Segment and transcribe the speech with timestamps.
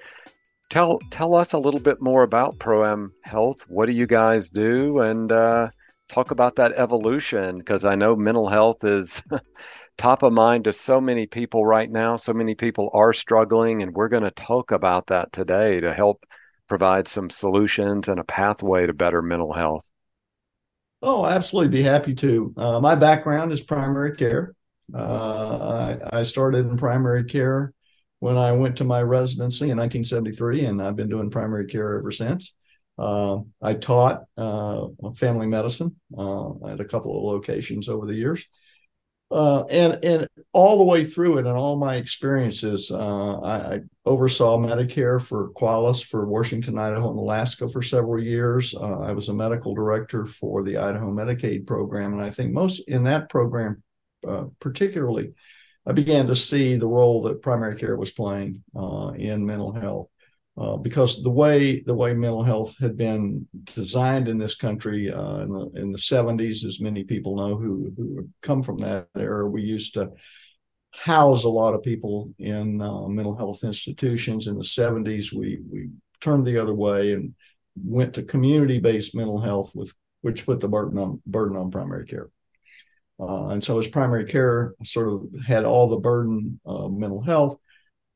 [0.71, 3.65] Tell tell us a little bit more about Proem Health.
[3.69, 5.69] What do you guys do, and uh,
[6.09, 7.59] talk about that evolution?
[7.59, 9.23] Because I know mental health is
[9.99, 12.17] top of mind to so many people right now.
[12.17, 16.25] So many people are struggling, and we're going to talk about that today to help
[16.67, 19.85] provide some solutions and a pathway to better mental health.
[21.03, 22.55] Oh, absolutely, be happy to.
[22.57, 24.55] Uh, my background is primary care.
[24.93, 27.73] Uh, I, I, started in primary care
[28.19, 32.11] when I went to my residency in 1973, and I've been doing primary care ever
[32.11, 32.53] since.
[32.99, 38.47] Uh, I taught uh, family medicine uh, at a couple of locations over the years.
[39.31, 43.81] Uh, and and all the way through it and all my experiences, uh, I, I,
[44.05, 48.75] oversaw Medicare for Qualis for Washington, Idaho, and Alaska for several years.
[48.75, 52.81] Uh, I was a medical director for the Idaho Medicaid program, and I think most
[52.81, 53.83] in that program
[54.27, 55.33] uh, particularly,
[55.87, 60.09] I began to see the role that primary care was playing uh, in mental health.
[60.57, 65.39] Uh, because the way the way mental health had been designed in this country uh,
[65.39, 69.49] in, the, in the 70s, as many people know who who come from that era,
[69.51, 70.13] we used to
[70.93, 74.47] house a lot of people in uh, mental health institutions.
[74.47, 75.91] In the 70s, we we
[76.21, 77.35] turned the other way and
[77.77, 82.07] went to community based mental health, with which put the burden on burden on primary
[82.07, 82.29] care.
[83.21, 87.57] Uh, and so his primary care sort of had all the burden of mental health,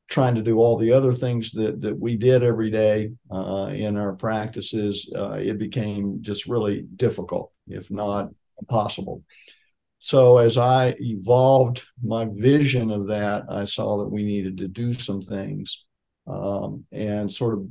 [0.09, 3.95] trying to do all the other things that, that we did every day uh, in
[3.95, 5.11] our practices.
[5.15, 8.29] Uh, it became just really difficult, if not
[8.59, 9.23] impossible.
[9.99, 14.93] So as I evolved my vision of that, I saw that we needed to do
[14.93, 15.85] some things
[16.25, 17.67] um, and sort of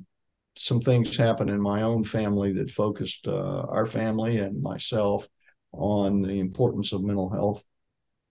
[0.57, 5.29] some things happened in my own family that focused uh, our family and myself
[5.73, 7.63] on the importance of mental health.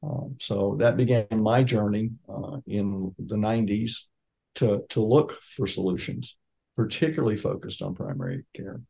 [0.04, 4.04] Um, so that began my journey uh, in the 90s
[4.56, 6.38] to, to look for solutions,
[6.76, 8.82] particularly focused on primary care.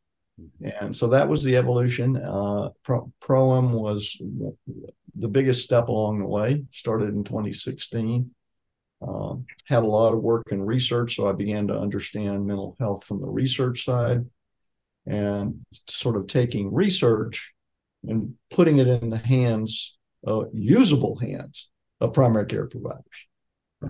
[0.62, 2.18] And so that was the evolution.
[2.18, 4.16] Uh, Pro- Proem was
[5.16, 8.30] the biggest step along the way, started in 2016.
[9.00, 13.04] Um, had a lot of work in research, so I began to understand mental health
[13.04, 14.26] from the research side
[15.06, 17.54] and sort of taking research
[18.04, 21.70] and putting it in the hands, uh, usable hands
[22.00, 23.28] of primary care providers.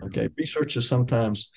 [0.04, 1.52] Okay, research is sometimes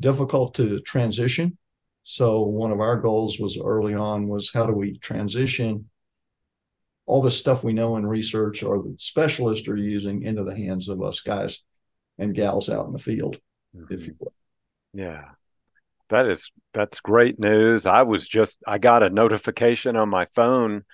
[0.00, 1.56] difficult to transition.
[2.04, 5.88] So one of our goals was early on was how do we transition
[7.06, 10.88] all the stuff we know in research or the specialists are using into the hands
[10.88, 11.60] of us guys
[12.18, 13.38] and gals out in the field,
[13.76, 13.92] mm-hmm.
[13.92, 14.32] if you will.
[14.94, 15.22] Yeah.
[16.08, 17.86] That is that's great news.
[17.86, 20.84] I was just I got a notification on my phone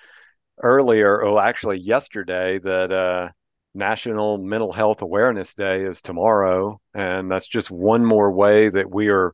[0.62, 3.28] earlier, oh, actually yesterday, that uh,
[3.74, 9.08] National Mental Health Awareness Day is tomorrow, and that's just one more way that we
[9.08, 9.32] are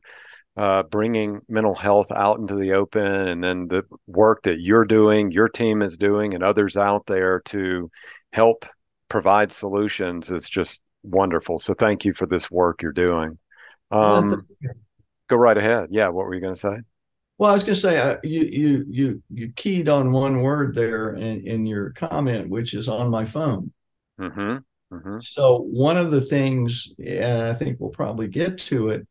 [0.57, 5.31] uh, bringing mental health out into the open, and then the work that you're doing,
[5.31, 7.89] your team is doing, and others out there to
[8.31, 8.65] help
[9.09, 11.59] provide solutions is just wonderful.
[11.59, 13.37] So thank you for this work you're doing.
[13.91, 14.47] Um,
[15.27, 15.89] go right ahead.
[15.91, 16.77] Yeah, what were you going to say?
[17.37, 20.73] Well, I was going to say uh, you you you you keyed on one word
[20.73, 23.73] there in, in your comment, which is on my phone.
[24.19, 24.95] Mm-hmm.
[24.95, 25.19] Mm-hmm.
[25.19, 29.07] So one of the things, and I think we'll probably get to it,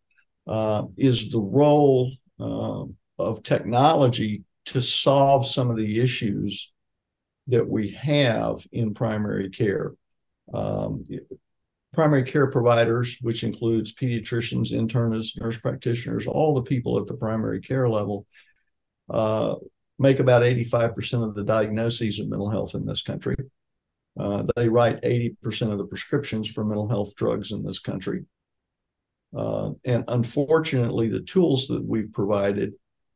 [0.46, 2.84] uh, is the role uh,
[3.18, 6.72] of technology to solve some of the issues
[7.48, 9.92] that we have in primary care.
[10.52, 11.04] Um,
[11.94, 17.60] primary care providers, which includes pediatricians, internists, nurse practitioners, all the people at the primary
[17.60, 18.26] care level,
[19.10, 19.56] uh,
[19.98, 23.36] make about 85% of the diagnoses of mental health in this country.
[24.18, 28.24] Uh, they write 80% of the prescriptions for mental health drugs in this country.
[29.36, 32.74] Uh, and unfortunately, the tools that we've provided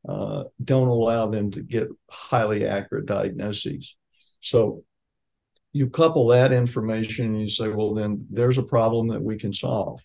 [0.08, 3.96] uh, don't allow them to get highly accurate diagnoses.
[4.40, 4.84] So
[5.72, 9.52] you couple that information and you say, well, then there's a problem that we can
[9.52, 10.00] solve.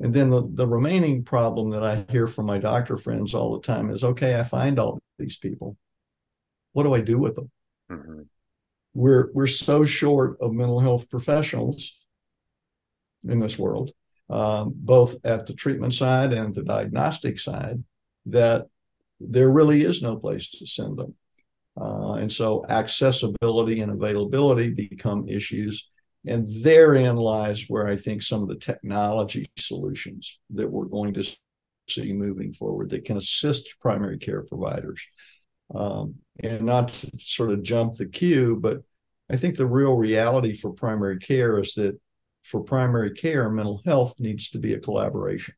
[0.00, 3.66] And then the, the remaining problem that I hear from my doctor friends all the
[3.66, 5.76] time is okay, I find all these people.
[6.72, 7.50] What do I do with them?
[7.90, 8.22] Mm-hmm.
[8.94, 11.94] We're we're so short of mental health professionals
[13.26, 13.92] in this world,
[14.28, 17.82] um, both at the treatment side and the diagnostic side,
[18.26, 18.66] that
[19.20, 21.14] there really is no place to send them.
[21.78, 25.90] Uh, and so accessibility and availability become issues.
[26.26, 31.36] And therein lies where I think some of the technology solutions that we're going to
[31.88, 35.06] see moving forward that can assist primary care providers.
[35.74, 38.78] Um, and not to sort of jump the queue, but
[39.30, 41.98] I think the real reality for primary care is that
[42.42, 45.54] for primary care, mental health needs to be a collaboration.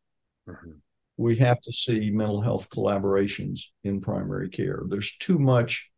[0.48, 0.72] Mm-hmm.
[1.18, 4.82] We have to see mental health collaborations in primary care.
[4.88, 5.90] There's too much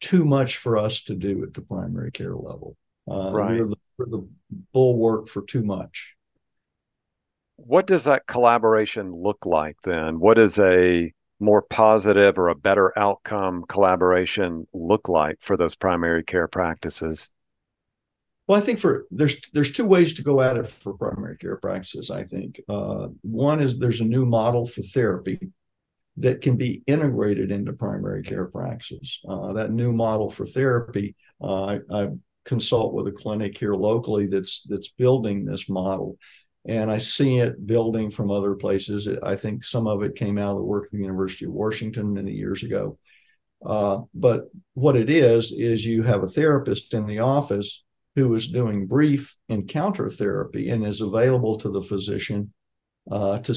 [0.00, 2.76] too much for us to do at the primary care level.
[3.10, 3.60] Uh, right.
[3.60, 4.28] We're the, we're the
[4.72, 6.14] bulwark for too much.
[7.56, 10.18] What does that collaboration look like then?
[10.18, 16.24] What does a more positive or a better outcome collaboration look like for those primary
[16.24, 17.30] care practices?
[18.46, 21.56] Well, I think for there's there's two ways to go at it for primary care
[21.56, 22.10] practices.
[22.10, 25.50] I think uh, one is there's a new model for therapy
[26.20, 29.20] that can be integrated into primary care practice.
[29.28, 32.08] Uh, that new model for therapy, uh, I, I,
[32.46, 36.16] consult with a clinic here locally that's that's building this model,
[36.66, 39.08] and I see it building from other places.
[39.22, 42.14] I think some of it came out of the work of the University of Washington
[42.14, 42.98] many years ago.
[43.64, 47.84] Uh, but what it is is you have a therapist in the office
[48.16, 52.52] who is doing brief encounter therapy and is available to the physician
[53.10, 53.54] uh, to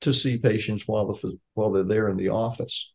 [0.00, 2.92] to see patients while the while they're there in the office.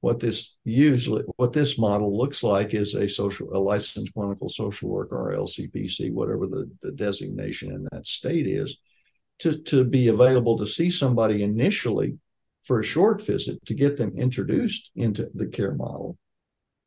[0.00, 4.90] What this usually what this model looks like is a social a licensed clinical social
[4.90, 8.78] worker or LCPC, whatever the, the designation in that state is,
[9.40, 12.18] to, to be available to see somebody initially
[12.62, 16.16] for a short visit to get them introduced into the care model,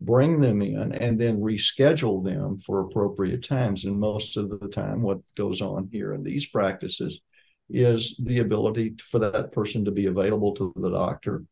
[0.01, 3.85] bring them in, and then reschedule them for appropriate times.
[3.85, 7.21] And most of the time, what goes on here in these practices
[7.69, 11.43] is the ability for that person to be available to the doctor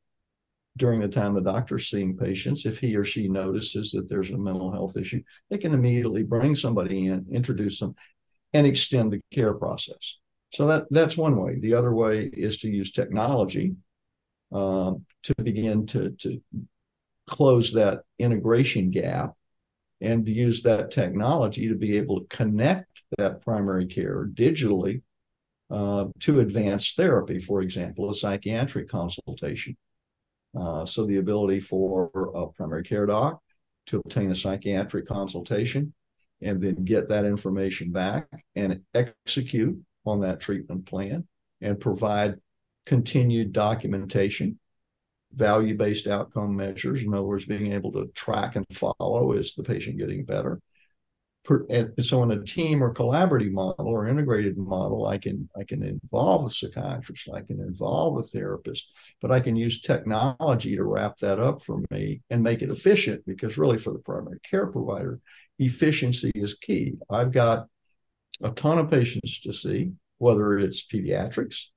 [0.78, 2.66] during the time the doctor's seeing patients.
[2.66, 6.56] If he or she notices that there's a mental health issue, they can immediately bring
[6.56, 7.96] somebody in, introduce them,
[8.54, 10.18] and extend the care process.
[10.54, 11.60] So that that's one way.
[11.60, 13.76] The other way is to use technology
[14.54, 16.42] uh, to begin to to
[17.28, 19.34] close that integration gap
[20.02, 25.02] and to use that technology to be able to connect that primary care digitally
[25.72, 29.76] uh, to advanced therapy, for example, a psychiatric consultation.
[30.58, 33.42] Uh, so the ability for a primary care doc
[33.88, 35.94] to obtain a psychiatric consultation
[36.42, 41.28] and then get that information back and execute on that treatment plan
[41.62, 42.36] and provide
[42.86, 44.60] continued documentation,
[45.34, 47.04] value based outcome measures.
[47.04, 50.62] In other words, being able to track and follow is the patient getting better
[51.70, 55.84] and so in a team or collaborative model or integrated model i can i can
[55.84, 61.18] involve a psychiatrist i can involve a therapist but i can use technology to wrap
[61.18, 65.20] that up for me and make it efficient because really for the primary care provider
[65.60, 66.96] efficiency is key.
[67.10, 67.68] I've got
[68.42, 71.68] a ton of patients to see whether it's pediatrics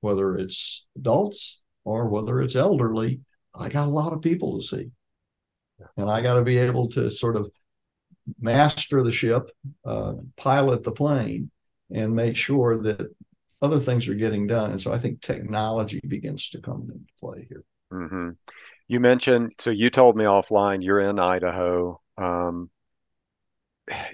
[0.00, 3.20] whether it's adults or whether it's elderly
[3.54, 4.90] i got a lot of people to see.
[5.96, 7.50] And i got to be able to sort of
[8.40, 9.50] master the ship,
[9.84, 11.50] uh, pilot the plane,
[11.90, 13.14] and make sure that
[13.62, 14.72] other things are getting done.
[14.72, 17.64] And so I think technology begins to come into play here.
[17.92, 18.30] Mm-hmm.
[18.88, 22.70] You mentioned, so you told me offline you're in Idaho um,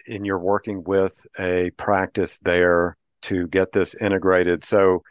[0.06, 4.64] and you're working with a practice there to get this integrated.
[4.64, 5.02] So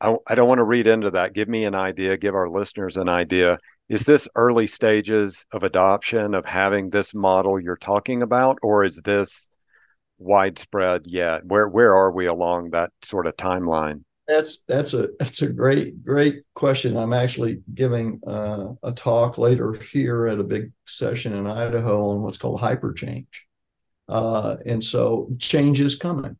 [0.00, 1.32] I, I don't want to read into that.
[1.32, 6.34] Give me an idea, give our listeners an idea is this early stages of adoption
[6.34, 9.48] of having this model you're talking about, or is this
[10.18, 11.44] widespread yet?
[11.46, 14.02] Where where are we along that sort of timeline?
[14.26, 16.98] That's that's a that's a great great question.
[16.98, 22.22] I'm actually giving uh, a talk later here at a big session in Idaho on
[22.22, 23.26] what's called hyperchange,
[24.06, 26.36] uh, and so change is coming.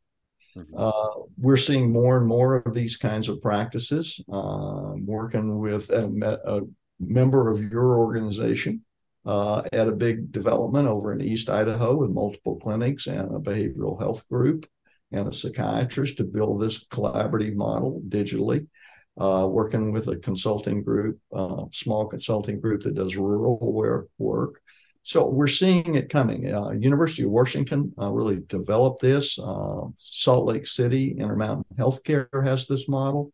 [0.54, 0.74] Mm-hmm.
[0.76, 4.20] Uh, we're seeing more and more of these kinds of practices.
[4.30, 6.60] Um, working with a, a,
[7.00, 8.84] member of your organization
[9.24, 13.98] uh, at a big development over in East Idaho with multiple clinics and a behavioral
[13.98, 14.66] health group
[15.12, 18.66] and a psychiatrist to build this collaborative model digitally.
[19.20, 23.58] Uh, working with a consulting group, uh, small consulting group that does rural
[24.18, 24.60] work.
[25.02, 26.54] So we're seeing it coming.
[26.54, 29.36] Uh, University of Washington uh, really developed this.
[29.36, 33.32] Uh, Salt Lake City Intermountain Healthcare has this model.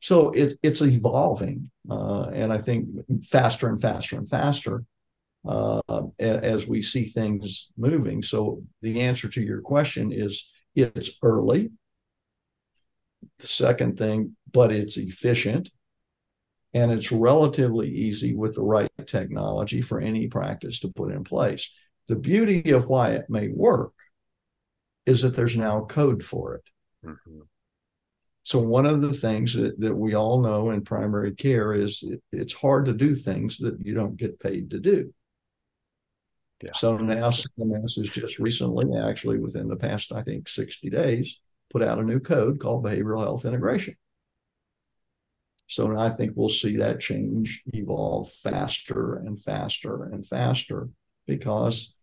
[0.00, 2.88] So it, it's evolving, uh, and I think
[3.22, 4.84] faster and faster and faster
[6.18, 8.22] as we see things moving.
[8.22, 11.70] So the answer to your question is it's early.
[13.38, 15.70] The second thing, but it's efficient
[16.72, 21.70] and it's relatively easy with the right technology for any practice to put in place.
[22.08, 23.92] The beauty of why it may work
[25.06, 26.64] is that there's now code for it.
[27.06, 27.40] Mm-hmm.
[28.44, 32.22] So, one of the things that, that we all know in primary care is it,
[32.30, 35.12] it's hard to do things that you don't get paid to do.
[36.62, 36.72] Yeah.
[36.74, 41.82] So now CMS has just recently, actually within the past, I think, 60 days, put
[41.82, 43.96] out a new code called behavioral health integration.
[45.66, 50.88] So I think we'll see that change evolve faster and faster and faster
[51.26, 51.94] because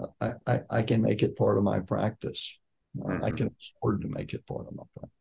[0.00, 2.58] uh, I, I, I, can make it part of my practice.
[2.96, 3.24] Mm-hmm.
[3.24, 5.15] I can afford to make it part of my practice.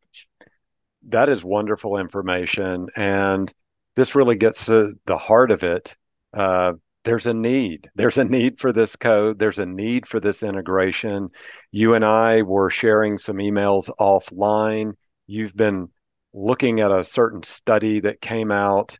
[1.09, 2.89] That is wonderful information.
[2.95, 3.51] And
[3.95, 5.95] this really gets to the heart of it.
[6.33, 7.89] Uh, there's a need.
[7.95, 9.37] There's a need for this code.
[9.37, 11.29] There's a need for this integration.
[11.71, 14.93] You and I were sharing some emails offline.
[15.27, 15.89] You've been
[16.33, 18.97] looking at a certain study that came out.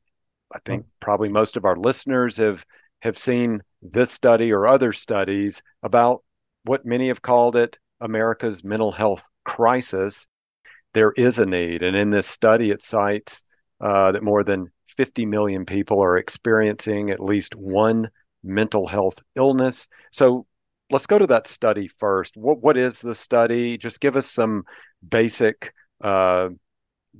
[0.54, 2.64] I think probably most of our listeners have
[3.02, 6.24] have seen this study or other studies about
[6.64, 10.28] what many have called it America's mental health crisis.
[10.96, 13.44] There is a need, and in this study, it cites
[13.82, 18.10] uh, that more than 50 million people are experiencing at least one
[18.46, 19.90] mental health illness.
[20.14, 20.46] So
[20.90, 22.38] let's go to that study first.
[22.38, 23.78] What what is the study?
[23.78, 24.64] Just give us some
[25.08, 26.50] basic uh,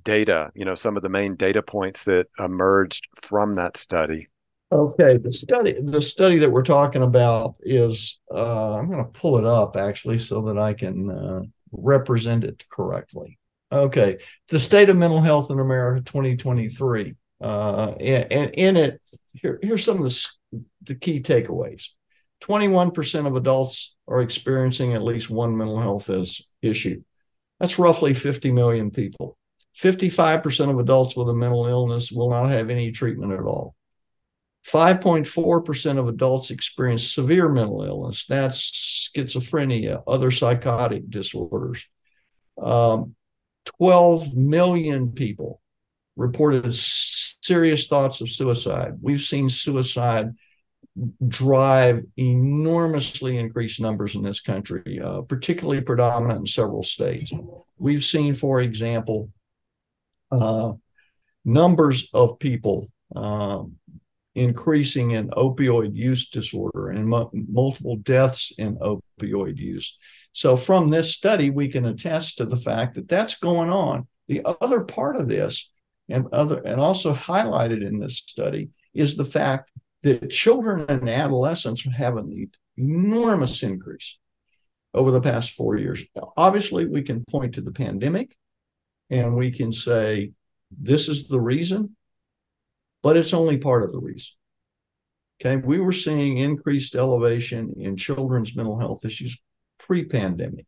[0.04, 0.52] data.
[0.56, 4.30] You know, some of the main data points that emerged from that study.
[4.72, 9.38] Okay, the study the study that we're talking about is uh, I'm going to pull
[9.38, 11.42] it up actually so that I can uh,
[11.74, 13.38] represent it correctly.
[13.72, 14.20] Okay,
[14.50, 17.16] the state of mental health in America 2023.
[17.42, 19.02] Uh, and, and, in it,
[19.34, 21.90] here, here's some of the, the key takeaways
[22.42, 27.02] 21% of adults are experiencing at least one mental health as issue.
[27.60, 29.38] That's roughly 50 million people.
[29.78, 33.76] 55% of adults with a mental illness will not have any treatment at all.
[34.66, 38.26] 5.4% of adults experience severe mental illness.
[38.26, 41.86] That's schizophrenia, other psychotic disorders.
[42.62, 43.16] Um,
[43.66, 45.62] 12 million people
[46.16, 48.94] reported serious thoughts of suicide.
[49.02, 50.34] We've seen suicide
[51.28, 57.34] drive enormously increased numbers in this country, uh, particularly predominant in several states.
[57.78, 59.30] We've seen, for example,
[60.32, 60.74] uh,
[61.44, 63.76] numbers of people um,
[64.36, 69.98] increasing in opioid use disorder and multiple deaths in opioid use.
[70.34, 74.08] So, from this study, we can attest to the fact that that's going on.
[74.28, 75.70] The other part of this
[76.10, 79.72] and other and also highlighted in this study is the fact
[80.04, 84.18] that children and adolescents have an enormous increase
[84.94, 86.04] over the past four years.
[86.38, 88.36] Obviously, we can point to the pandemic
[89.10, 90.32] and we can say
[90.72, 91.96] this is the reason,
[93.06, 94.34] but it's only part of the reason.
[95.40, 99.40] Okay, we were seeing increased elevation in children's mental health issues
[99.78, 100.66] pre pandemic.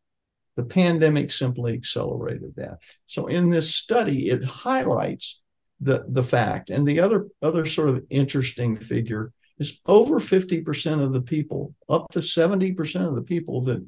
[0.56, 2.78] The pandemic simply accelerated that.
[3.08, 5.42] So in this study, it highlights
[5.80, 6.70] the, the fact.
[6.70, 12.06] And the other other sort of interesting figure is over 50% of the people, up
[12.12, 13.84] to 70% of the people that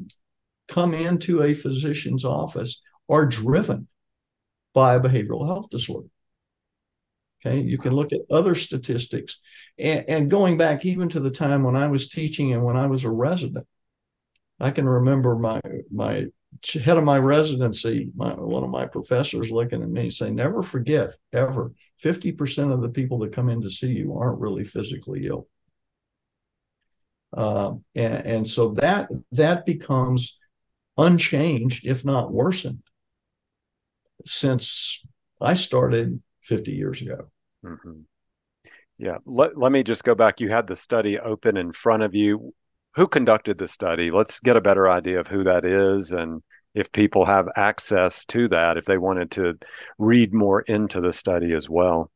[0.67, 3.87] come into a physician's office are driven
[4.73, 6.07] by a behavioral health disorder.
[7.45, 9.39] Okay, you can look at other statistics.
[9.77, 12.87] And, and, going back even to the time when I was teaching and when I
[12.87, 13.65] was a resident,
[14.59, 16.25] I can remember my my
[16.83, 21.15] head of my residency, my, one of my professors looking at me saying, never forget,
[21.31, 21.71] ever,
[22.03, 25.47] 50% of the people that come in to see you aren't really physically ill.
[27.35, 30.37] Uh, and, and so that that becomes
[30.97, 32.81] unchanged, if not worsened,
[34.25, 35.05] since
[35.39, 37.29] I started 50 years ago.
[37.63, 38.01] Mm-hmm.
[38.97, 39.17] Yeah.
[39.25, 40.41] Let, let me just go back.
[40.41, 42.53] You had the study open in front of you.
[42.95, 44.11] Who conducted the study?
[44.11, 46.41] Let's get a better idea of who that is and
[46.75, 49.57] if people have access to that, if they wanted to
[49.97, 52.11] read more into the study as well.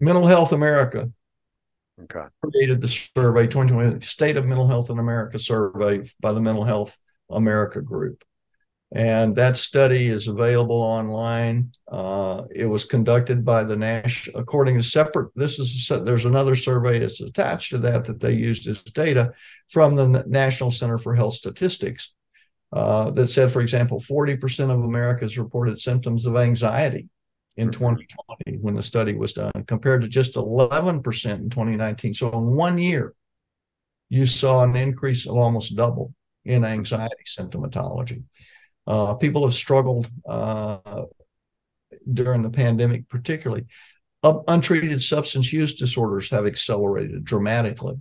[0.00, 1.10] Mental Health America
[2.02, 2.26] okay.
[2.42, 6.98] created the survey 2020 State of Mental Health in America survey by the Mental Health
[7.30, 8.22] America group.
[8.90, 11.72] And that study is available online.
[11.86, 15.28] Uh, it was conducted by the national, according to separate.
[15.36, 19.32] This is there's another survey that's attached to that that they used as data
[19.68, 22.14] from the National Center for Health Statistics
[22.72, 27.08] uh, that said, for example, 40% of Americans reported symptoms of anxiety
[27.56, 28.08] in 2020
[28.46, 28.64] mm-hmm.
[28.64, 32.14] when the study was done, compared to just 11% in 2019.
[32.14, 33.14] So in one year,
[34.08, 36.14] you saw an increase of almost double
[36.44, 38.22] in anxiety symptomatology.
[38.88, 41.04] Uh, people have struggled uh,
[42.10, 43.66] during the pandemic, particularly.
[44.22, 48.00] Uh, untreated substance use disorders have accelerated dramatically.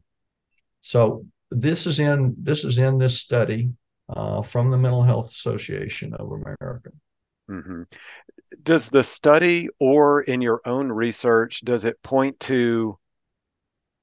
[0.81, 3.69] So this is in this is in this study
[4.09, 6.91] uh, from the Mental Health Association of America.
[7.51, 7.83] Mm-hmm.
[8.63, 12.97] Does the study or in your own research does it point to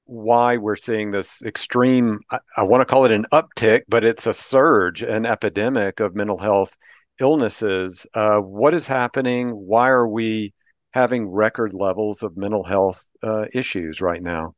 [0.05, 4.27] why we're seeing this extreme I, I want to call it an uptick, but it's
[4.27, 6.77] a surge, an epidemic of mental health
[7.19, 8.05] illnesses.
[8.13, 9.49] Uh, what is happening?
[9.49, 10.53] Why are we
[10.93, 14.53] having record levels of mental health uh, issues right now?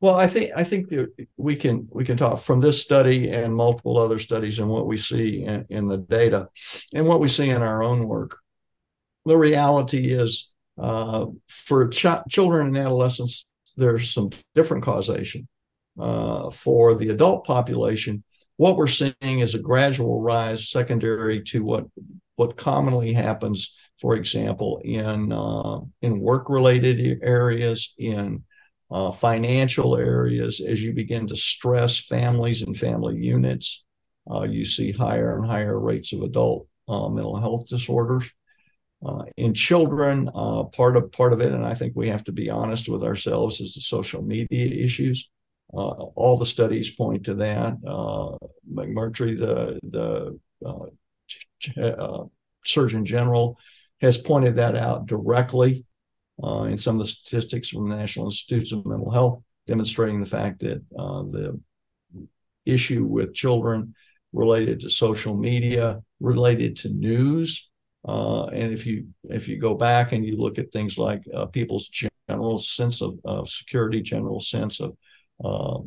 [0.00, 3.54] Well, I think I think that we can we can talk from this study and
[3.54, 6.48] multiple other studies and what we see in, in the data
[6.94, 8.38] and what we see in our own work.
[9.24, 15.48] The reality is, uh, for ch- children and adolescents, there's some different causation.
[15.98, 18.22] Uh, for the adult population,
[18.56, 21.86] what we're seeing is a gradual rise secondary to what
[22.36, 28.44] what commonly happens, for example, in uh, in work related areas, in
[28.90, 33.84] uh, financial areas, as you begin to stress families and family units,
[34.30, 38.30] uh, you see higher and higher rates of adult uh, mental health disorders.
[39.04, 42.32] Uh, in children, uh, part of part of it, and I think we have to
[42.32, 45.28] be honest with ourselves, is the social media issues.
[45.72, 45.78] Uh,
[46.14, 47.74] all the studies point to that.
[48.72, 50.38] McMurtry, the the
[52.64, 53.58] Surgeon General,
[54.00, 55.84] has pointed that out directly
[56.42, 60.26] uh, in some of the statistics from the National Institutes of Mental Health, demonstrating the
[60.26, 61.60] fact that uh, the
[62.64, 63.94] issue with children
[64.32, 67.70] related to social media, related to news,
[68.06, 71.46] uh, and if you if you go back and you look at things like uh,
[71.46, 71.88] people's
[72.28, 74.96] general sense of, of, security, general sense of
[75.44, 75.78] uh,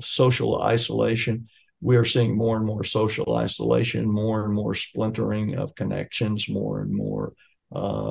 [0.00, 1.48] social isolation,
[1.80, 6.80] we are seeing more and more social isolation, more and more splintering of connections, more
[6.80, 7.32] and more
[7.72, 8.10] uh,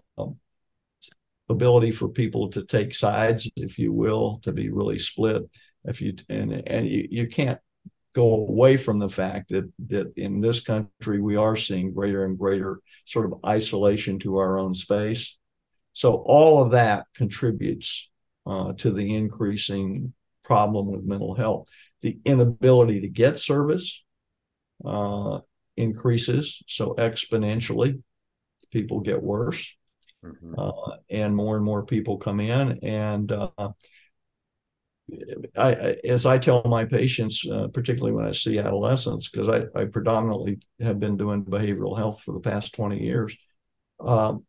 [1.49, 5.43] ability for people to take sides, if you will, to be really split.
[5.83, 7.59] If you and and you, you can't
[8.17, 12.35] go away from the fact that that in this country we are seeing greater and
[12.35, 15.37] greater sort of isolation to our own space.
[15.93, 18.09] So all of that contributes
[18.47, 21.67] uh, to the increasing problem with mental health.
[22.01, 24.03] The inability to get service
[24.83, 25.39] uh,
[25.75, 28.01] increases so exponentially.
[28.71, 29.75] People get worse
[30.25, 30.55] mm-hmm.
[30.57, 32.79] uh, and more and more people come in.
[32.81, 33.69] And uh,
[35.57, 39.85] I, as I tell my patients, uh, particularly when I see adolescents, because I, I,
[39.85, 43.35] predominantly have been doing behavioral health for the past 20 years,
[43.99, 44.45] um,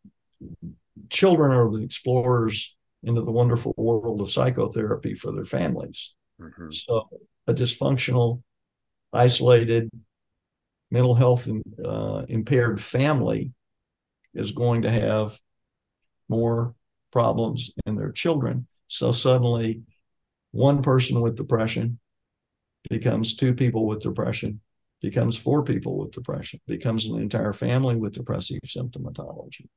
[1.09, 6.13] children are the explorers into the wonderful world of psychotherapy for their families.
[6.41, 6.71] Mm-hmm.
[6.71, 7.09] So,
[7.47, 8.41] a dysfunctional,
[9.13, 9.89] isolated,
[10.91, 11.47] mental health
[11.83, 13.53] uh, impaired family
[14.33, 15.39] is going to have
[16.27, 16.75] more
[17.11, 18.67] problems in their children.
[18.87, 19.81] So suddenly,
[20.51, 21.99] one person with depression
[22.89, 24.61] becomes two people with depression,
[25.01, 29.67] becomes four people with depression, becomes an entire family with depressive symptomatology.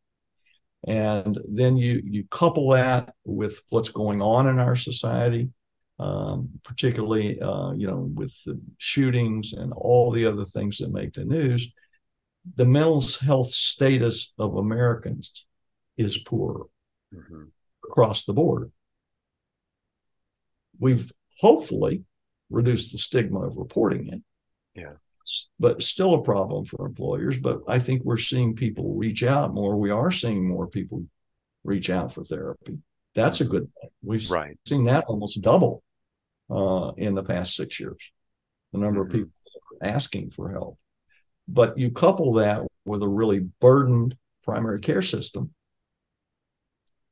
[0.84, 5.50] And then you you couple that with what's going on in our society,
[6.00, 11.12] um, particularly uh, you know with the shootings and all the other things that make
[11.12, 11.72] the news.
[12.56, 15.46] The mental health status of Americans
[15.96, 16.66] is poor
[17.14, 17.44] mm-hmm.
[17.84, 18.72] across the board.
[20.78, 22.04] We've hopefully
[22.50, 24.22] reduced the stigma of reporting it.
[24.74, 24.92] Yeah.
[25.58, 27.38] But still a problem for employers.
[27.38, 29.76] But I think we're seeing people reach out more.
[29.76, 31.04] We are seeing more people
[31.64, 32.78] reach out for therapy.
[33.14, 33.90] That's a good thing.
[34.02, 34.58] We've right.
[34.66, 35.82] seen that almost double
[36.50, 38.10] uh, in the past six years,
[38.72, 39.14] the number mm-hmm.
[39.14, 39.32] of people
[39.82, 40.78] asking for help.
[41.46, 45.54] But you couple that with a really burdened primary care system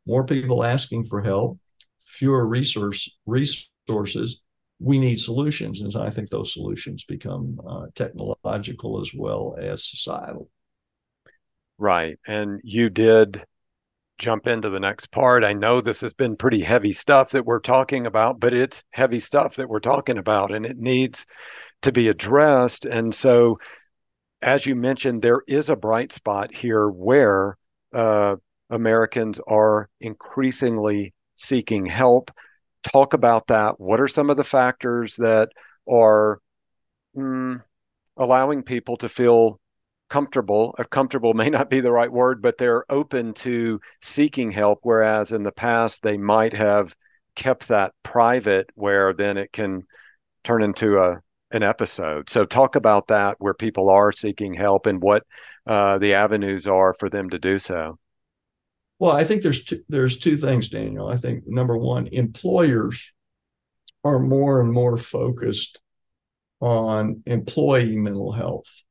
[0.07, 1.59] more people asking for help,
[2.11, 4.43] fewer resource resources.
[4.79, 10.49] We need solutions, and I think those solutions become uh, technological as well as societal.
[11.79, 13.45] Right, and you did
[14.19, 15.45] jump into the next part.
[15.45, 19.21] I know this has been pretty heavy stuff that we're talking about, but it's heavy
[19.21, 21.27] stuff that we're talking about, and it needs
[21.83, 22.85] to be addressed.
[22.85, 23.59] And so,
[24.43, 27.57] as you mentioned, there is a bright spot here where
[27.95, 28.37] uh,
[28.71, 32.31] Americans are increasingly seeking help.
[32.83, 33.81] Talk about that.
[33.81, 35.49] What are some of the factors that
[35.91, 36.41] are
[37.17, 37.63] mm,
[38.17, 39.59] allowing people to feel
[40.09, 40.75] comfortable?
[40.79, 45.33] Or comfortable may not be the right word, but they're open to seeking help, whereas
[45.33, 46.95] in the past they might have
[47.35, 49.83] kept that private, where then it can
[50.45, 51.21] turn into a
[51.53, 52.31] an episode.
[52.31, 55.25] So talk about that, where people are seeking help and what
[55.67, 57.99] uh, the avenues are for them to do so.
[59.01, 61.09] Well, I think there's two, there's two things, Daniel.
[61.09, 63.13] I think number one, employers
[64.05, 65.81] are more and more focused
[66.61, 68.83] on employee mental health.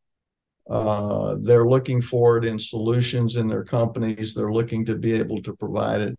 [0.67, 4.33] Uh, they're looking for it in solutions in their companies.
[4.33, 6.17] They're looking to be able to provide it.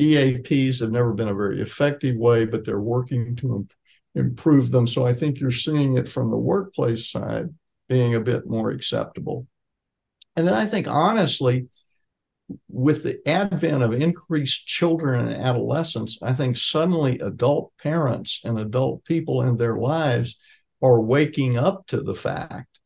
[0.00, 3.72] EAPs have never been a very effective way, but they're working to imp-
[4.14, 4.86] improve them.
[4.86, 7.50] So I think you're seeing it from the workplace side
[7.86, 9.46] being a bit more acceptable.
[10.36, 11.68] And then I think, honestly,
[12.68, 19.04] with the advent of increased children and adolescents, I think suddenly adult parents and adult
[19.04, 20.36] people in their lives
[20.82, 22.78] are waking up to the fact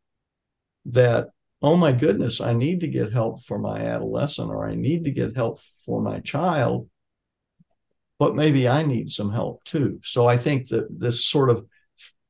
[0.87, 1.29] that,
[1.61, 5.11] oh my goodness, I need to get help for my adolescent or I need to
[5.11, 6.89] get help for my child,
[8.19, 10.01] but maybe I need some help too.
[10.03, 11.67] So I think that this sort of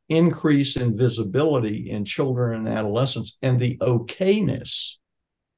[0.09, 4.97] increase in visibility in children and adolescents and the okayness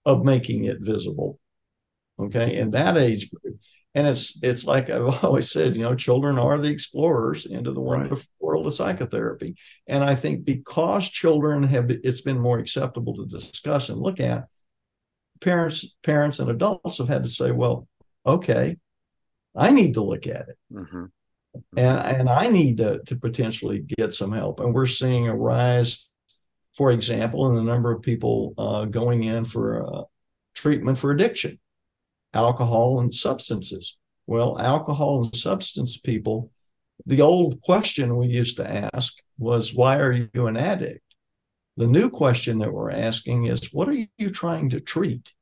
[0.05, 1.39] of making it visible
[2.19, 3.59] okay in that age group
[3.95, 7.81] and it's it's like i've always said you know children are the explorers into the
[7.81, 8.27] wonderful right.
[8.41, 13.89] world of psychotherapy and i think because children have it's been more acceptable to discuss
[13.89, 14.47] and look at
[15.41, 17.87] parents parents and adults have had to say well
[18.25, 18.77] okay
[19.57, 21.05] i need to look at it mm-hmm.
[21.05, 21.79] Mm-hmm.
[21.79, 26.09] and and i need to to potentially get some help and we're seeing a rise
[26.75, 30.03] for example in the number of people uh, going in for uh,
[30.55, 31.59] treatment for addiction
[32.35, 33.97] alcohol and substances.
[34.27, 36.51] Well, alcohol and substance people,
[37.07, 41.03] the old question we used to ask was, why are you an addict?
[41.77, 45.33] The new question that we're asking is, what are you trying to treat?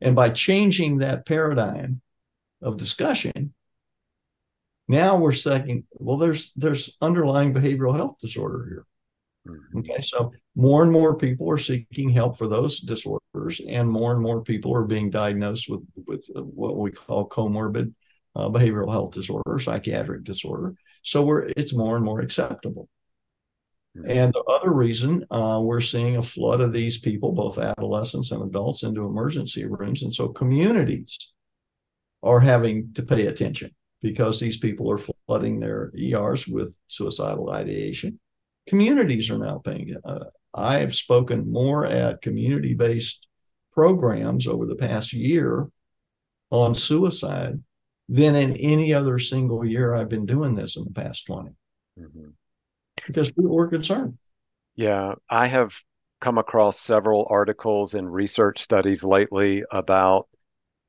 [0.00, 2.00] And by changing that paradigm
[2.60, 3.54] of discussion,
[4.88, 8.86] now we're saying, well, there's there's underlying behavioral health disorder here.
[9.46, 9.78] Mm-hmm.
[9.78, 14.20] Okay, so more and more people are seeking help for those disorders, and more and
[14.20, 17.92] more people are being diagnosed with with what we call comorbid
[18.36, 20.74] uh, behavioral health disorder, psychiatric disorder.
[21.02, 22.88] So we're it's more and more acceptable.
[23.96, 24.10] Mm-hmm.
[24.10, 28.42] And the other reason uh, we're seeing a flood of these people, both adolescents and
[28.42, 31.16] adults, into emergency rooms, and so communities
[32.22, 33.70] are having to pay attention
[34.02, 38.18] because these people are flooding their ERs with suicidal ideation
[38.68, 39.98] communities are now paying it.
[40.04, 43.26] Uh, I have spoken more at community based
[43.72, 45.68] programs over the past year
[46.50, 47.62] on suicide
[48.08, 51.50] than in any other single year I've been doing this in the past 20
[51.98, 52.28] mm-hmm.
[53.06, 54.16] because people were concerned.
[54.76, 55.74] Yeah, I have
[56.20, 60.28] come across several articles and research studies lately about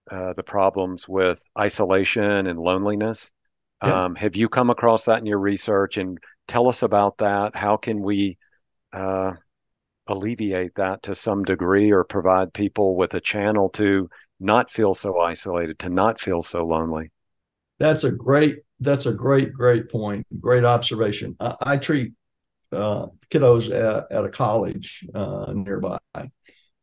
[0.10, 3.32] uh, the problems with isolation and loneliness.
[3.84, 4.06] Yeah.
[4.06, 5.98] Um, have you come across that in your research?
[5.98, 6.18] And
[6.50, 7.56] tell us about that.
[7.56, 8.38] How can we
[8.92, 9.34] uh,
[10.08, 14.10] alleviate that to some degree or provide people with a channel to
[14.40, 17.12] not feel so isolated, to not feel so lonely?
[17.78, 20.26] That's a great, that's a great, great point.
[20.42, 21.38] Great observation.
[21.40, 22.14] I, I treat
[22.72, 25.98] uh, kiddos at, at, a college uh, nearby.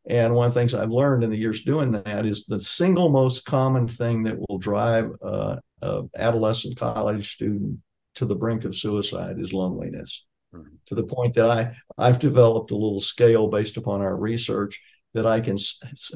[0.09, 3.09] And one of the things I've learned in the years doing that is the single
[3.09, 7.79] most common thing that will drive uh, an adolescent college student
[8.17, 10.25] to the brink of suicide is loneliness.
[10.53, 10.75] Mm-hmm.
[10.87, 14.81] To the point that I I've developed a little scale based upon our research
[15.13, 15.57] that I can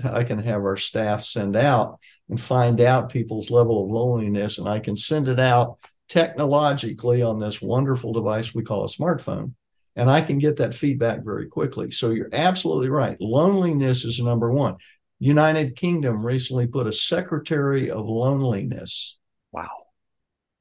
[0.03, 4.67] I can have our staff send out and find out people's level of loneliness, and
[4.67, 5.77] I can send it out
[6.09, 9.53] technologically on this wonderful device we call a smartphone,
[9.95, 11.91] and I can get that feedback very quickly.
[11.91, 13.17] So you're absolutely right.
[13.19, 14.75] Loneliness is number one.
[15.19, 19.19] United Kingdom recently put a secretary of loneliness.
[19.51, 19.80] Wow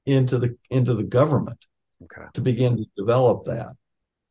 [0.06, 1.58] into the into the government
[2.02, 2.26] okay.
[2.34, 3.72] to begin to develop that.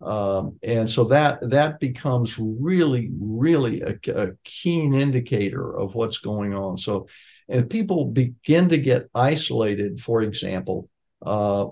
[0.01, 6.53] Um, and so that that becomes really, really a, a, keen indicator of what's going
[6.53, 6.77] on.
[6.77, 7.07] So,
[7.49, 9.99] and people begin to get isolated.
[9.99, 10.89] For example,
[11.25, 11.67] uh,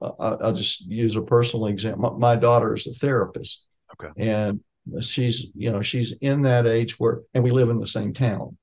[0.00, 2.18] I'll just use a personal example.
[2.18, 4.60] My daughter is a therapist, okay, and
[5.00, 8.56] she's you know she's in that age where, and we live in the same town,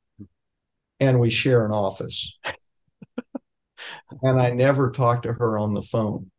[0.99, 2.37] and we share an office,
[4.21, 6.31] and I never talk to her on the phone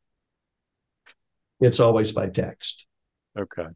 [1.61, 2.87] it's always by text.
[3.39, 3.67] Okay.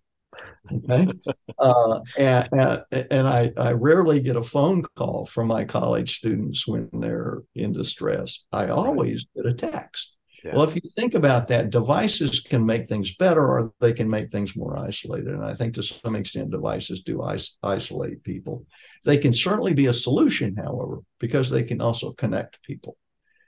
[0.72, 1.08] Okay.
[1.58, 6.66] uh, and and, and I, I rarely get a phone call from my college students
[6.66, 8.44] when they're in distress.
[8.52, 10.16] I always get a text.
[10.44, 10.56] Yeah.
[10.56, 14.30] Well, if you think about that, devices can make things better or they can make
[14.30, 15.28] things more isolated.
[15.28, 18.66] And I think to some extent, devices do is- isolate people.
[19.04, 22.96] They can certainly be a solution, however, because they can also connect people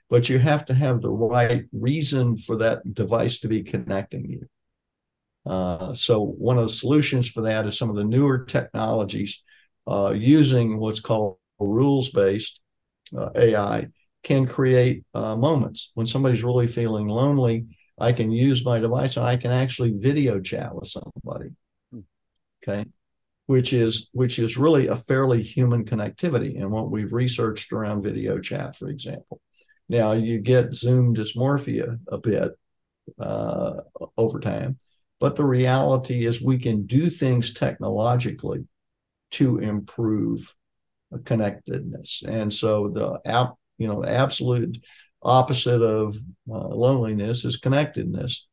[0.09, 4.47] but you have to have the right reason for that device to be connecting you.
[5.45, 9.43] Uh, so one of the solutions for that is some of the newer technologies
[9.87, 12.61] uh, using what's called rules-based
[13.17, 13.87] uh, AI
[14.23, 17.67] can create uh, moments when somebody's really feeling lonely.
[17.99, 21.51] I can use my device and I can actually video chat with somebody.
[21.91, 21.99] Hmm.
[22.63, 22.85] Okay,
[23.45, 28.39] which is which is really a fairly human connectivity and what we've researched around video
[28.39, 29.39] chat, for example.
[29.89, 32.51] Now you get Zoom dysmorphia a bit
[33.19, 33.77] uh,
[34.17, 34.77] over time,
[35.19, 38.65] but the reality is we can do things technologically
[39.31, 40.53] to improve
[41.23, 42.23] connectedness.
[42.27, 44.77] And so the app, you know, the absolute
[45.21, 46.15] opposite of
[46.49, 48.47] uh, loneliness is connectedness.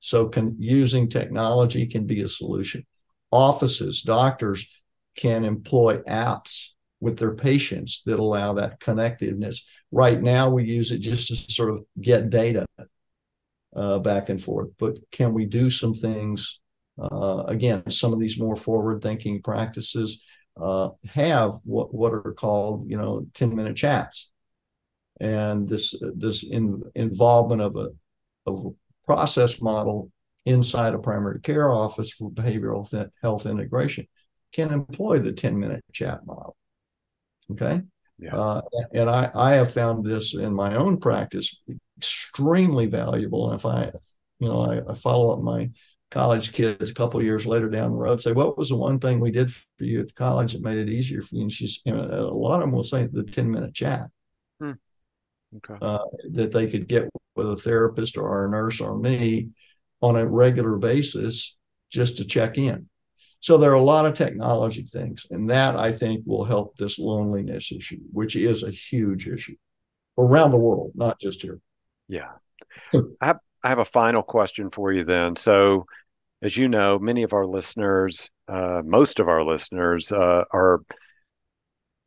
[0.00, 2.84] So using technology can be a solution.
[3.30, 4.66] Offices, doctors
[5.16, 6.70] can employ apps
[7.02, 9.62] with their patients that allow that connectiveness.
[9.90, 12.64] Right now, we use it just to sort of get data
[13.74, 14.68] uh, back and forth.
[14.78, 16.60] But can we do some things?
[16.96, 20.22] Uh, again, some of these more forward-thinking practices
[20.60, 24.30] uh, have what what are called, you know, ten minute chats,
[25.20, 27.88] and this this in, involvement of a
[28.46, 28.70] of a
[29.06, 30.12] process model
[30.44, 34.06] inside a primary care office for behavioral health integration
[34.52, 36.56] can employ the 10 minute chat model
[37.52, 37.82] Okay.
[38.18, 38.36] Yeah.
[38.36, 38.60] Uh,
[38.92, 41.60] and I, I have found this in my own practice
[41.98, 43.50] extremely valuable.
[43.50, 43.90] And if I,
[44.38, 45.70] you know, I, I follow up my
[46.10, 49.18] college kids a couple years later down the road, say, what was the one thing
[49.18, 51.42] we did for you at the college that made it easier for you?
[51.42, 54.08] And she's, you know, a lot of them will say the 10 minute chat.
[54.60, 54.72] Hmm.
[55.56, 55.74] Okay.
[55.82, 59.50] Uh, that they could get with a therapist or a nurse or me
[60.00, 61.56] on a regular basis
[61.90, 62.88] just to check in.
[63.42, 67.00] So there are a lot of technology things, and that I think will help this
[67.00, 69.56] loneliness issue, which is a huge issue
[70.16, 71.58] around the world, not just here.
[72.06, 72.30] Yeah.
[72.94, 75.34] I have, I have a final question for you then.
[75.34, 75.86] So,
[76.40, 80.82] as you know, many of our listeners, uh, most of our listeners, uh, are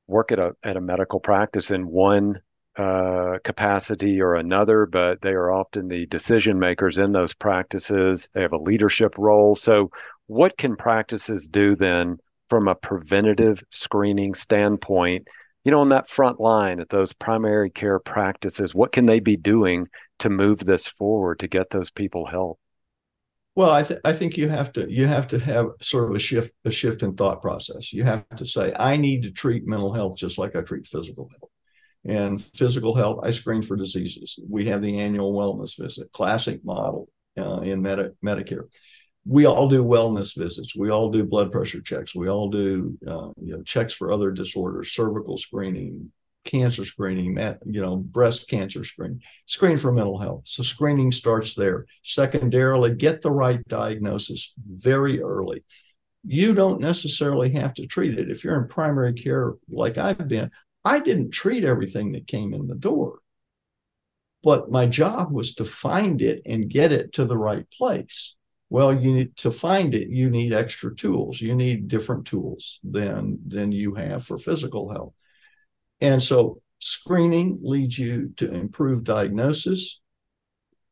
[0.08, 2.39] work at a at a medical practice in one
[2.78, 8.30] uh, capacity or another, but they are often the decision makers in those practices.
[8.34, 9.56] They have a leadership role.
[9.56, 9.91] So,
[10.28, 12.18] what can practices do then
[12.50, 15.28] from a preventative screening standpoint?
[15.64, 19.36] You know, on that front line at those primary care practices, what can they be
[19.36, 19.88] doing
[20.20, 22.60] to move this forward to get those people help?
[23.56, 26.20] Well, I, th- I think you have to you have to have sort of a
[26.20, 27.94] shift a shift in thought process.
[27.94, 31.30] You have to say, I need to treat mental health just like I treat physical
[31.30, 31.52] health.
[32.04, 34.38] And physical health, I screen for diseases.
[34.48, 38.66] We have the annual wellness visit, classic model uh, in Medi- Medicare
[39.26, 40.76] we all do wellness visits.
[40.76, 42.14] We all do blood pressure checks.
[42.16, 46.12] We all do uh, you know checks for other disorders, cervical screening,
[46.46, 50.44] cancer screening, you know breast cancer screening, screen for mental health.
[50.46, 51.88] So screening starts there.
[52.04, 55.64] Secondarily, get the right diagnosis very early.
[56.24, 58.30] You don't necessarily have to treat it.
[58.30, 60.52] If you're in primary care, like I've been,
[60.84, 63.20] I didn't treat everything that came in the door.
[64.44, 68.36] But my job was to find it and get it to the right place
[68.69, 71.39] well, you need to find it, you need extra tools.
[71.39, 75.13] You need different tools than than you have for physical health.
[76.01, 80.01] And so screening leads you to improve diagnosis.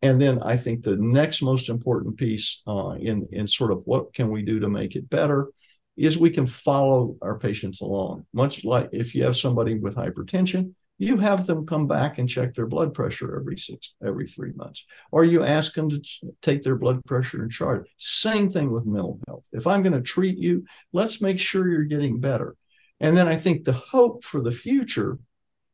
[0.01, 4.13] And then I think the next most important piece uh, in, in sort of what
[4.13, 5.49] can we do to make it better
[5.95, 8.25] is we can follow our patients along.
[8.33, 12.53] Much like if you have somebody with hypertension, you have them come back and check
[12.53, 14.85] their blood pressure every six every three months.
[15.11, 16.01] Or you ask them to
[16.41, 17.89] take their blood pressure and chart.
[17.97, 19.45] Same thing with mental health.
[19.51, 22.55] If i'm going to treat you let's make sure you're getting better.
[22.99, 25.19] And then i think the hope for the future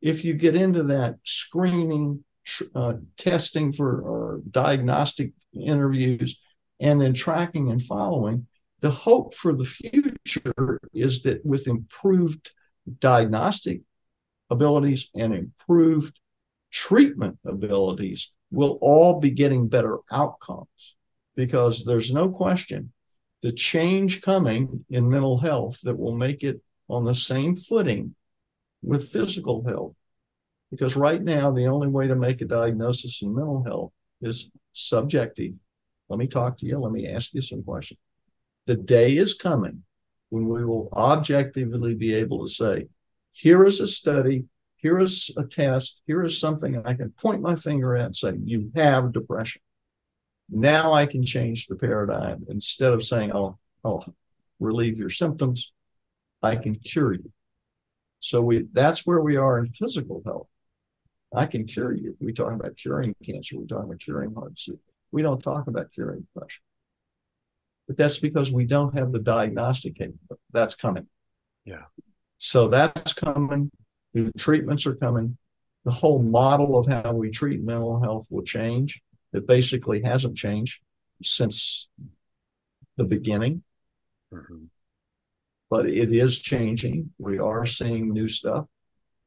[0.02, 2.24] if you get into that screening
[2.76, 6.40] uh, testing for or diagnostic interviews
[6.80, 8.48] and then tracking and following.
[8.82, 12.52] The hope for the future is that with improved
[13.00, 13.82] diagnostic
[14.50, 16.20] abilities and improved
[16.72, 20.96] treatment abilities, we'll all be getting better outcomes
[21.36, 22.92] because there's no question
[23.42, 28.16] the change coming in mental health that will make it on the same footing
[28.82, 29.94] with physical health.
[30.72, 35.54] Because right now, the only way to make a diagnosis in mental health is subjective.
[36.10, 36.80] Let me talk to you.
[36.80, 38.00] Let me ask you some questions.
[38.66, 39.84] The day is coming
[40.30, 42.88] when we will objectively be able to say,
[43.40, 44.44] here is a study,
[44.76, 48.34] here is a test, here is something I can point my finger at and say,
[48.44, 49.62] you have depression.
[50.50, 52.46] Now I can change the paradigm.
[52.50, 54.04] Instead of saying, oh, oh,
[54.60, 55.72] relieve your symptoms,
[56.44, 57.32] I can cure you.
[58.20, 60.48] So we that's where we are in physical health.
[61.34, 62.18] I can cure you.
[62.20, 63.58] We talk about curing cancer.
[63.58, 64.80] We talk about curing heart disease.
[65.12, 66.64] We don't talk about curing depression.
[67.88, 70.42] But that's because we don't have the diagnostic capability.
[70.52, 71.08] That's coming.
[71.64, 71.84] Yeah.
[72.40, 73.70] So that's coming.
[74.14, 75.38] The treatments are coming.
[75.84, 79.02] The whole model of how we treat mental health will change.
[79.34, 80.82] It basically hasn't changed
[81.22, 81.90] since
[82.96, 83.64] the beginning.
[84.34, 84.66] Mm-hmm.
[85.70, 87.12] But it is changing.
[87.20, 88.66] We are seeing new stuff.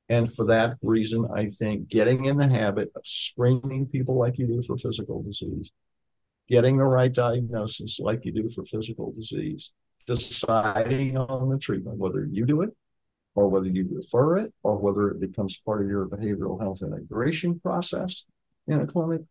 [0.09, 4.46] And for that reason, I think getting in the habit of screening people like you
[4.46, 5.70] do for physical disease,
[6.48, 9.70] getting the right diagnosis like you do for physical disease,
[10.07, 12.70] deciding on the treatment, whether you do it
[13.35, 17.59] or whether you refer it or whether it becomes part of your behavioral health integration
[17.61, 18.25] process
[18.66, 19.23] in a clinic,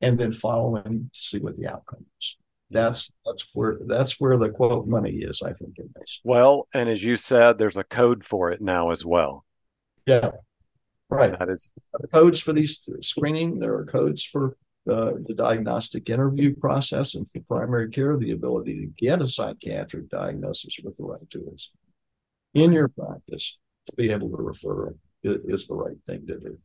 [0.00, 2.36] and then following to see what the outcome is.
[2.70, 6.20] That's that's where that's where the quote money is, I think, in this.
[6.24, 9.44] Well, and as you said, there's a code for it now as well.
[10.06, 10.30] Yeah,
[11.08, 11.38] right.
[11.38, 11.70] That is
[12.12, 13.58] codes for these screening.
[13.58, 14.56] There are codes for
[14.90, 20.08] uh, the diagnostic interview process and for primary care, the ability to get a psychiatric
[20.10, 21.70] diagnosis with the right tools
[22.54, 26.58] in your practice to be able to refer is the right thing to do.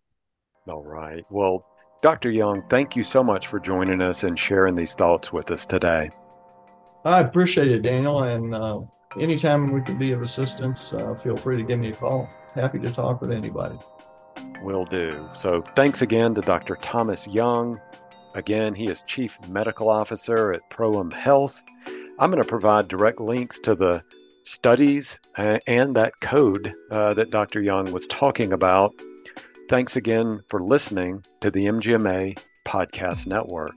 [0.67, 1.23] All right.
[1.30, 1.65] Well,
[2.02, 2.32] Dr.
[2.32, 6.10] Young, thank you so much for joining us and sharing these thoughts with us today.
[7.06, 8.23] I appreciate it, Daniel.
[8.23, 8.82] And uh,
[9.19, 12.30] anytime we can be of assistance, uh, feel free to give me a call.
[12.54, 13.78] Happy to talk with anybody.
[14.62, 15.28] Will do.
[15.36, 16.78] So thanks again to Dr.
[16.82, 17.80] Thomas Young.
[18.36, 21.63] Again, he is Chief Medical Officer at Proem Health.
[22.19, 24.04] I'm going to provide direct links to the
[24.50, 27.62] studies uh, and that code uh, that Dr.
[27.62, 28.94] Young was talking about
[29.70, 33.76] Thanks again for listening to the MGMA Podcast Network.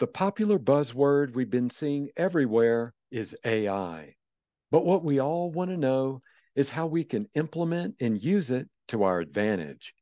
[0.04, 4.16] The popular buzzword we've been seeing everywhere is AI.
[4.70, 6.20] But what we all want to know
[6.54, 9.94] is how we can implement and use it to our advantage.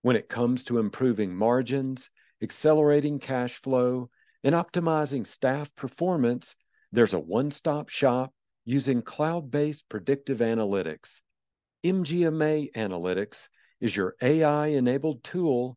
[0.00, 2.08] When it comes to improving margins,
[2.42, 4.08] accelerating cash flow,
[4.42, 6.56] and optimizing staff performance,
[6.90, 8.32] there's a one stop shop
[8.64, 11.20] using cloud based predictive analytics.
[11.84, 15.76] MGMA Analytics is your AI enabled tool